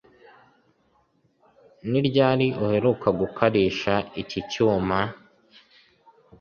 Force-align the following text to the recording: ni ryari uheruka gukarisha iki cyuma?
ni 1.89 1.99
ryari 2.07 2.47
uheruka 2.63 3.07
gukarisha 3.19 3.93
iki 4.21 4.39
cyuma? 4.51 4.99